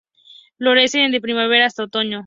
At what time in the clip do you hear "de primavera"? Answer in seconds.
1.09-1.67